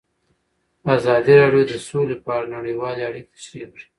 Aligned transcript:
ازادي 0.95 1.33
راډیو 1.41 1.63
د 1.69 1.73
سوله 1.87 2.15
په 2.25 2.29
اړه 2.37 2.47
نړیوالې 2.57 3.01
اړیکې 3.09 3.31
تشریح 3.37 3.65
کړي. 3.73 3.85